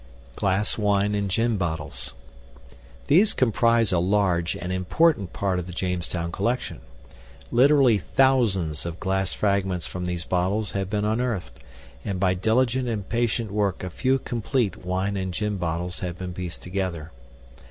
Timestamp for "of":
5.59-5.67, 8.87-8.99